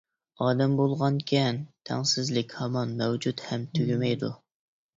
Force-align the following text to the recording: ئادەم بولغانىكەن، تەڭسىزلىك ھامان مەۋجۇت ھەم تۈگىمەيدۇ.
ئادەم 0.45 0.71
بولغانىكەن، 0.79 1.59
تەڭسىزلىك 1.91 2.57
ھامان 2.63 2.99
مەۋجۇت 3.05 3.47
ھەم 3.53 3.71
تۈگىمەيدۇ. 3.77 4.35